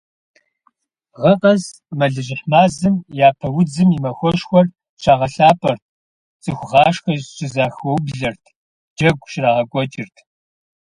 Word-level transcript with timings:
Гъэ 1.19 1.33
къэс, 1.41 1.63
мэлыжьыхь 1.97 2.45
мазэм 2.51 2.95
Япэ 3.27 3.47
удзым 3.59 3.89
и 3.97 3.99
махуэшхуэр 4.03 4.67
щагъэлъапӀэрт, 5.01 5.83
цӀыхугъашхэ 6.41 7.13
щызэхаублэрт, 7.35 8.43
джэгу 8.97 9.27
щрагъэкӀуэкӀырт. 9.31 10.15